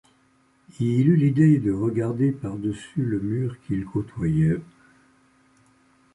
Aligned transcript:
Il 0.79 1.09
eut 1.09 1.15
l’idée 1.15 1.59
de 1.59 1.71
regarder 1.71 2.31
par-dessus 2.31 3.03
le 3.03 3.19
mur 3.19 3.55
qu’il 3.61 3.85
côtoyait. 3.85 4.59